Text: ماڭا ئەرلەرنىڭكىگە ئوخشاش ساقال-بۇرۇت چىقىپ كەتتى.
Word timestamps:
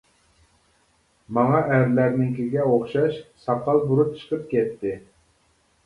ماڭا 1.39 1.59
ئەرلەرنىڭكىگە 1.75 2.67
ئوخشاش 2.73 3.23
ساقال-بۇرۇت 3.47 4.15
چىقىپ 4.23 4.53
كەتتى. 4.57 5.01